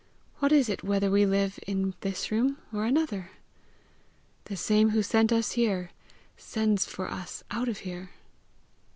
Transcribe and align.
What 0.39 0.51
is 0.51 0.67
it 0.67 0.83
whether 0.83 1.11
we 1.11 1.27
live 1.27 1.59
in 1.67 1.93
this 2.01 2.31
room 2.31 2.57
or 2.73 2.85
another? 2.85 3.29
The 4.45 4.55
same 4.57 4.89
who 4.89 5.03
sent 5.03 5.31
us 5.31 5.51
here, 5.51 5.91
sends 6.37 6.87
for 6.87 7.11
us 7.11 7.43
out 7.51 7.69
of 7.69 7.81
here!" 7.85 8.09